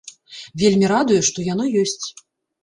Вельмі 0.61 0.89
радуе, 0.93 1.19
што 1.29 1.45
яно 1.49 1.67
ёсць. 1.83 2.05